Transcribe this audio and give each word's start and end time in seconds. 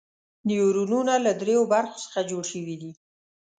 نیورونونه 0.47 1.13
له 1.25 1.31
دریو 1.41 1.61
برخو 1.73 1.97
څخه 2.05 2.19
جوړ 2.29 2.43
شوي 2.51 2.75
دي. 2.81 2.91